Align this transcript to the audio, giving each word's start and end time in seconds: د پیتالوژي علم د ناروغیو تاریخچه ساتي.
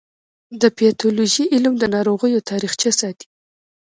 د 0.61 0.63
پیتالوژي 0.77 1.45
علم 1.55 1.73
د 1.79 1.83
ناروغیو 1.95 2.45
تاریخچه 2.49 2.89
ساتي. 2.99 3.27